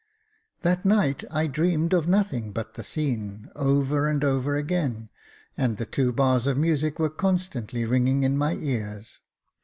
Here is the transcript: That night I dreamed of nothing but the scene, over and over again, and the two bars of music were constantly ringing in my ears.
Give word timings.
That 0.63 0.83
night 0.83 1.23
I 1.29 1.45
dreamed 1.45 1.93
of 1.93 2.07
nothing 2.07 2.51
but 2.53 2.73
the 2.73 2.83
scene, 2.83 3.51
over 3.55 4.07
and 4.07 4.23
over 4.23 4.55
again, 4.55 5.09
and 5.55 5.77
the 5.77 5.85
two 5.85 6.11
bars 6.11 6.47
of 6.47 6.57
music 6.57 6.97
were 6.97 7.07
constantly 7.07 7.85
ringing 7.85 8.23
in 8.23 8.35
my 8.35 8.53
ears. 8.55 9.21